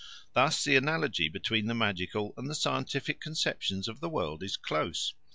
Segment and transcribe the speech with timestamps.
[0.33, 5.13] Thus the analogy between the magical and the scientific conceptions of the world is close.